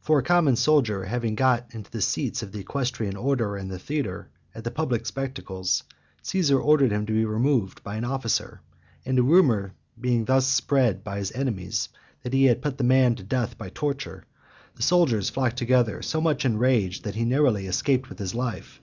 For 0.00 0.18
a 0.18 0.22
common 0.22 0.56
soldier 0.56 1.04
having 1.04 1.34
got 1.34 1.66
into 1.74 1.90
the 1.90 2.00
seats 2.00 2.42
of 2.42 2.50
the 2.50 2.60
equestrian 2.60 3.14
order 3.14 3.58
in 3.58 3.68
the 3.68 3.78
theatre, 3.78 4.30
at 4.54 4.64
the 4.64 4.70
public 4.70 5.04
spectacles, 5.04 5.82
Caesar 6.22 6.58
ordered 6.58 6.92
him 6.92 7.04
to 7.04 7.12
be 7.12 7.26
removed 7.26 7.84
by 7.84 7.96
an 7.96 8.04
officer; 8.06 8.62
and 9.04 9.18
a 9.18 9.22
rumour 9.22 9.74
being 10.00 10.24
thence 10.24 10.46
spread 10.46 11.04
by 11.04 11.18
his 11.18 11.30
enemies, 11.32 11.90
that 12.22 12.32
he 12.32 12.46
had 12.46 12.56
(79) 12.62 12.62
put 12.72 12.78
the 12.78 12.84
man 12.84 13.14
to 13.16 13.22
death 13.22 13.58
by 13.58 13.68
torture, 13.68 14.24
the 14.76 14.82
soldiers 14.82 15.28
flocked 15.28 15.58
together 15.58 16.00
so 16.00 16.22
much 16.22 16.46
enraged, 16.46 17.04
that 17.04 17.14
he 17.16 17.26
narrowly 17.26 17.66
escaped 17.66 18.08
with 18.08 18.18
his 18.18 18.34
life. 18.34 18.74